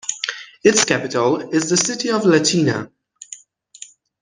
[0.63, 2.89] Its capital is the city of Latina.